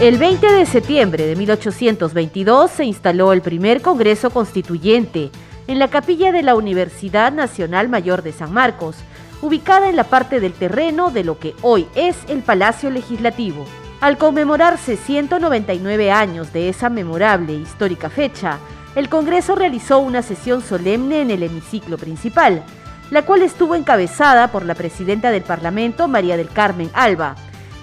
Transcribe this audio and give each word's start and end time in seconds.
El 0.00 0.16
20 0.16 0.50
de 0.50 0.64
septiembre 0.64 1.26
de 1.26 1.36
1822 1.36 2.70
se 2.70 2.86
instaló 2.86 3.34
el 3.34 3.42
primer 3.42 3.82
Congreso 3.82 4.30
Constituyente 4.30 5.30
en 5.66 5.78
la 5.78 5.88
capilla 5.88 6.32
de 6.32 6.42
la 6.42 6.54
Universidad 6.54 7.30
Nacional 7.32 7.90
Mayor 7.90 8.22
de 8.22 8.32
San 8.32 8.50
Marcos, 8.50 8.96
ubicada 9.42 9.90
en 9.90 9.96
la 9.96 10.04
parte 10.04 10.40
del 10.40 10.54
terreno 10.54 11.10
de 11.10 11.22
lo 11.22 11.38
que 11.38 11.54
hoy 11.60 11.86
es 11.96 12.16
el 12.28 12.38
Palacio 12.38 12.88
Legislativo. 12.88 13.66
Al 14.00 14.16
conmemorarse 14.16 14.96
199 14.96 16.10
años 16.10 16.50
de 16.54 16.70
esa 16.70 16.88
memorable 16.88 17.52
e 17.52 17.56
histórica 17.56 18.08
fecha, 18.08 18.56
el 18.94 19.10
Congreso 19.10 19.54
realizó 19.54 19.98
una 19.98 20.22
sesión 20.22 20.62
solemne 20.62 21.20
en 21.20 21.30
el 21.30 21.42
hemiciclo 21.42 21.98
principal, 21.98 22.62
la 23.10 23.26
cual 23.26 23.42
estuvo 23.42 23.74
encabezada 23.74 24.50
por 24.50 24.64
la 24.64 24.74
presidenta 24.74 25.30
del 25.30 25.42
Parlamento, 25.42 26.08
María 26.08 26.38
del 26.38 26.48
Carmen 26.48 26.88
Alba, 26.94 27.36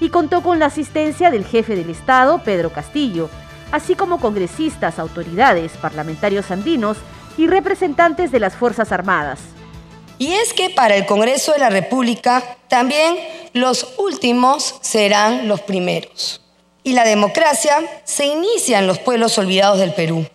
y 0.00 0.08
contó 0.10 0.42
con 0.42 0.58
la 0.58 0.66
asistencia 0.66 1.30
del 1.30 1.44
jefe 1.44 1.76
del 1.76 1.90
Estado, 1.90 2.42
Pedro 2.42 2.72
Castillo, 2.72 3.30
así 3.72 3.94
como 3.94 4.20
congresistas, 4.20 4.98
autoridades, 4.98 5.72
parlamentarios 5.72 6.50
andinos 6.50 6.96
y 7.36 7.46
representantes 7.46 8.30
de 8.30 8.40
las 8.40 8.54
Fuerzas 8.54 8.92
Armadas. 8.92 9.40
Y 10.18 10.32
es 10.32 10.52
que 10.52 10.70
para 10.70 10.94
el 10.94 11.06
Congreso 11.06 11.52
de 11.52 11.58
la 11.58 11.70
República 11.70 12.42
también 12.68 13.16
los 13.52 13.94
últimos 13.98 14.76
serán 14.80 15.48
los 15.48 15.60
primeros. 15.60 16.40
Y 16.82 16.92
la 16.92 17.04
democracia 17.04 17.78
se 18.04 18.26
inicia 18.26 18.78
en 18.78 18.86
los 18.86 18.98
pueblos 18.98 19.38
olvidados 19.38 19.78
del 19.78 19.94
Perú. 19.94 20.26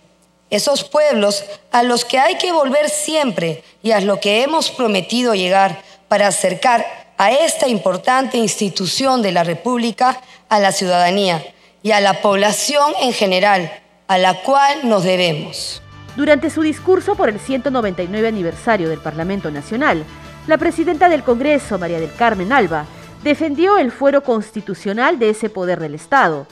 Esos 0.50 0.84
pueblos 0.84 1.46
a 1.72 1.84
los 1.84 2.06
que 2.06 2.18
hay 2.18 2.38
que 2.38 2.52
volver 2.52 2.90
siempre 2.90 3.64
y 3.84 3.92
a 3.92 4.02
lo 4.02 4.20
que 4.20 4.42
hemos 4.42 4.72
prometido 4.72 5.36
llegar 5.36 5.82
para 6.08 6.28
acercar 6.28 6.86
a 7.20 7.32
esta 7.32 7.68
importante 7.68 8.38
institución 8.38 9.22
de 9.22 9.34
la 9.34 9.44
República 9.44 10.22
a 10.48 10.58
la 10.58 10.72
ciudadanía 10.72 11.44
y 11.84 11.92
a 11.92 12.00
la 12.00 12.22
población 12.22 12.94
en 13.02 13.12
general, 13.12 13.70
a 14.08 14.18
la 14.18 14.36
cual 14.42 14.88
nos 14.88 15.04
debemos. 15.04 15.82
Durante 16.16 16.50
su 16.50 16.62
discurso 16.62 17.16
por 17.16 17.28
el 17.28 17.38
199 17.38 18.26
aniversario 18.26 18.88
del 18.88 19.00
Parlamento 19.00 19.52
Nacional, 19.52 20.06
la 20.48 20.58
presidenta 20.58 21.10
del 21.10 21.24
Congreso, 21.24 21.78
María 21.78 22.00
del 22.00 22.14
Carmen 22.14 22.54
Alba, 22.54 22.86
defendió 23.22 23.78
el 23.78 23.92
fuero 23.92 24.24
constitucional 24.24 25.20
de 25.20 25.32
ese 25.32 25.50
poder 25.50 25.82
del 25.82 25.96
Estado. 25.96 26.48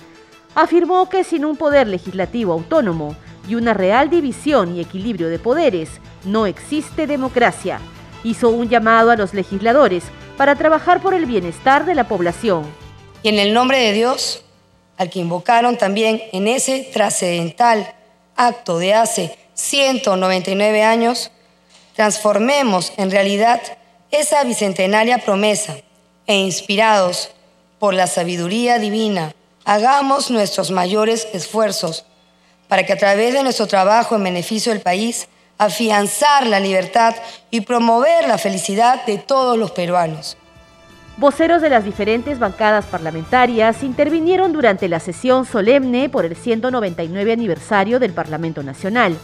Afirmó 0.54 1.08
que 1.08 1.24
sin 1.24 1.46
un 1.46 1.56
poder 1.56 1.88
legislativo 1.88 2.52
autónomo 2.52 3.16
y 3.48 3.56
una 3.56 3.74
real 3.74 4.10
división 4.10 4.76
y 4.76 4.82
equilibrio 4.82 5.30
de 5.30 5.40
poderes, 5.40 6.02
no 6.26 6.46
existe 6.46 7.08
democracia. 7.08 7.80
Hizo 8.28 8.50
un 8.50 8.68
llamado 8.68 9.12
a 9.12 9.16
los 9.16 9.34
legisladores 9.34 10.04
para 10.36 10.58
trabajar 10.58 11.02
por 11.02 11.14
el 11.14 11.26
bienestar 11.26 11.86
de 11.86 11.96
la 11.96 12.10
población. 12.10 12.66
Y 13.24 13.30
en 13.30 13.40
el 13.40 13.54
nombre 13.54 13.80
de 13.80 13.94
Dios, 13.94 14.44
al 14.98 15.10
que 15.10 15.20
invocaron 15.20 15.78
también 15.78 16.22
en 16.34 16.50
ese 16.50 16.90
trascendental 16.92 17.96
acto 18.36 18.80
de 18.80 18.94
hace 18.94 19.38
199 19.54 20.84
años, 20.84 21.32
transformemos 21.96 22.92
en 22.98 23.12
realidad 23.12 23.62
esa 24.12 24.44
bicentenaria 24.44 25.20
promesa 25.20 25.78
e 26.26 26.36
inspirados 26.36 27.30
por 27.80 27.94
la 27.94 28.08
sabiduría 28.08 28.78
divina, 28.78 29.34
hagamos 29.64 30.32
nuestros 30.32 30.70
mayores 30.70 31.30
esfuerzos 31.32 32.06
para 32.68 32.86
que 32.86 32.92
a 32.92 32.98
través 32.98 33.34
de 33.34 33.44
nuestro 33.44 33.68
trabajo 33.68 34.18
en 34.18 34.24
beneficio 34.26 34.74
del 34.74 34.82
país 34.82 35.30
afianzar 35.58 36.46
la 36.46 36.60
libertad 36.60 37.16
y 37.50 37.62
promover 37.62 38.28
la 38.28 38.38
felicidad 38.38 39.06
de 39.06 39.18
todos 39.18 39.58
los 39.58 39.72
peruanos. 39.72 40.38
Voceros 41.18 41.64
de 41.64 41.70
las 41.70 41.84
diferentes 41.84 42.38
bancadas 42.38 42.86
parlamentarias 42.86 43.82
intervinieron 43.82 44.54
durante 44.54 44.88
la 44.88 45.00
sesión 45.00 45.46
solemne 45.46 46.10
por 46.10 46.26
el 46.26 46.36
199 46.36 47.32
aniversario 47.32 48.00
del 48.00 48.14
Parlamento 48.14 48.62
Nacional. 48.62 49.18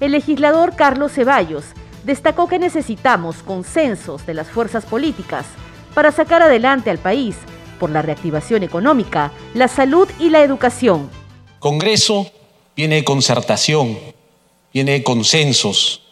El 0.00 0.12
legislador 0.12 0.74
Carlos 0.74 1.12
Ceballos 1.12 1.64
destacó 2.04 2.48
que 2.48 2.58
necesitamos 2.58 3.36
consensos 3.44 4.26
de 4.26 4.34
las 4.34 4.48
fuerzas 4.48 4.84
políticas 4.84 5.46
para 5.94 6.10
sacar 6.10 6.42
adelante 6.42 6.90
al 6.90 6.98
país 6.98 7.36
por 7.78 7.90
la 7.90 8.02
reactivación 8.02 8.64
económica, 8.64 9.30
la 9.54 9.68
salud 9.68 10.08
y 10.18 10.30
la 10.30 10.42
educación. 10.42 11.08
Congreso 11.60 12.26
viene 12.76 13.04
concertación, 13.04 13.96
viene 14.72 15.02
consensos. 15.02 16.02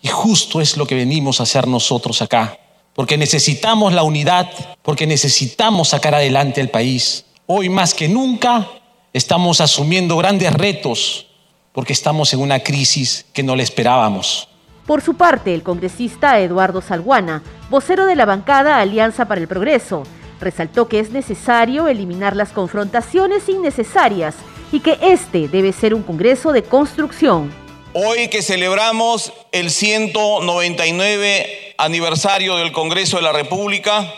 Y 0.00 0.08
justo 0.08 0.60
es 0.60 0.76
lo 0.76 0.86
que 0.86 0.94
venimos 0.94 1.40
a 1.40 1.44
hacer 1.44 1.66
nosotros 1.68 2.22
acá, 2.22 2.58
porque 2.94 3.16
necesitamos 3.16 3.92
la 3.92 4.02
unidad, 4.02 4.50
porque 4.82 5.06
necesitamos 5.06 5.88
sacar 5.88 6.14
adelante 6.14 6.60
el 6.60 6.70
país. 6.70 7.24
Hoy 7.46 7.68
más 7.68 7.94
que 7.94 8.08
nunca 8.08 8.68
estamos 9.12 9.60
asumiendo 9.60 10.16
grandes 10.16 10.52
retos, 10.52 11.26
porque 11.72 11.92
estamos 11.92 12.32
en 12.34 12.40
una 12.40 12.60
crisis 12.60 13.24
que 13.32 13.42
no 13.42 13.56
le 13.56 13.62
esperábamos. 13.62 14.48
Por 14.86 15.00
su 15.00 15.14
parte, 15.14 15.54
el 15.54 15.62
congresista 15.62 16.40
Eduardo 16.40 16.82
Salguana, 16.82 17.42
vocero 17.70 18.04
de 18.06 18.16
la 18.16 18.24
bancada 18.24 18.78
Alianza 18.78 19.26
para 19.26 19.40
el 19.40 19.46
Progreso, 19.46 20.02
resaltó 20.40 20.88
que 20.88 20.98
es 20.98 21.10
necesario 21.10 21.86
eliminar 21.86 22.34
las 22.34 22.50
confrontaciones 22.50 23.48
innecesarias 23.48 24.34
y 24.72 24.80
que 24.80 24.98
este 25.00 25.46
debe 25.46 25.72
ser 25.72 25.94
un 25.94 26.02
Congreso 26.02 26.52
de 26.52 26.64
construcción. 26.64 27.61
Hoy 27.94 28.28
que 28.28 28.40
celebramos 28.40 29.34
el 29.52 29.70
199 29.70 31.74
aniversario 31.76 32.56
del 32.56 32.72
Congreso 32.72 33.18
de 33.18 33.22
la 33.22 33.32
República, 33.32 34.10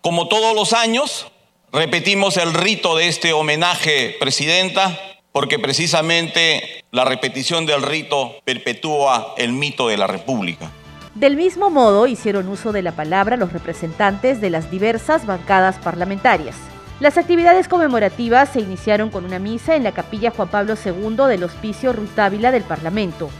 como 0.00 0.26
todos 0.26 0.56
los 0.56 0.72
años, 0.72 1.28
repetimos 1.72 2.36
el 2.36 2.52
rito 2.52 2.96
de 2.96 3.06
este 3.06 3.32
homenaje, 3.32 4.16
Presidenta, 4.18 4.98
porque 5.30 5.60
precisamente 5.60 6.84
la 6.90 7.04
repetición 7.04 7.64
del 7.64 7.82
rito 7.82 8.40
perpetúa 8.44 9.36
el 9.38 9.52
mito 9.52 9.86
de 9.86 9.98
la 9.98 10.08
República. 10.08 10.72
Del 11.14 11.36
mismo 11.36 11.70
modo, 11.70 12.08
hicieron 12.08 12.48
uso 12.48 12.72
de 12.72 12.82
la 12.82 12.90
palabra 12.90 13.36
los 13.36 13.52
representantes 13.52 14.40
de 14.40 14.50
las 14.50 14.68
diversas 14.68 15.26
bancadas 15.26 15.78
parlamentarias. 15.78 16.56
Las 17.00 17.18
actividades 17.18 17.68
conmemorativas 17.68 18.50
se 18.50 18.60
iniciaron 18.60 19.10
con 19.10 19.24
una 19.24 19.38
misa 19.38 19.74
en 19.74 19.82
la 19.82 19.92
capilla 19.92 20.30
Juan 20.30 20.48
Pablo 20.48 20.74
II 20.84 21.26
del 21.28 21.44
Hospicio 21.44 21.92
Rutávila 21.92 22.52
del 22.52 22.62
Parlamento. 22.62 23.30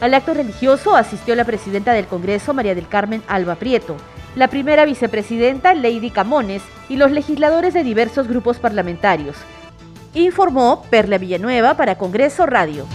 Al 0.00 0.14
acto 0.14 0.34
religioso 0.34 0.96
asistió 0.96 1.36
la 1.36 1.44
presidenta 1.44 1.92
del 1.92 2.06
Congreso, 2.06 2.54
María 2.54 2.74
del 2.74 2.88
Carmen 2.88 3.22
Alba 3.28 3.54
Prieto, 3.54 3.96
la 4.34 4.48
primera 4.48 4.84
vicepresidenta, 4.84 5.74
Lady 5.74 6.10
Camones, 6.10 6.62
y 6.88 6.96
los 6.96 7.12
legisladores 7.12 7.74
de 7.74 7.84
diversos 7.84 8.26
grupos 8.26 8.58
parlamentarios. 8.58 9.36
Informó 10.14 10.84
Perla 10.90 11.18
Villanueva 11.18 11.74
para 11.74 11.96
Congreso 11.96 12.46
Radio. 12.46 12.86